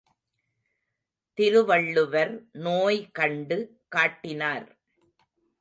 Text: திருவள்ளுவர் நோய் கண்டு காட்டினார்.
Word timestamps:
திருவள்ளுவர் 1.37 2.33
நோய் 2.51 3.07
கண்டு 3.11 3.57
காட்டினார். 3.87 4.67